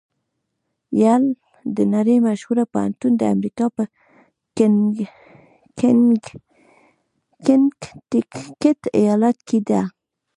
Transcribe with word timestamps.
یل 1.01 1.23
د 1.75 1.77
نړۍ 1.93 2.17
مشهوره 2.27 2.63
پوهنتون 2.73 3.11
د 3.17 3.21
امریکا 3.35 3.65
په 3.75 3.83
کنېکټیکیټ 7.45 8.79
ایالات 8.99 9.37
کې 9.47 9.59
ده. 9.69 9.81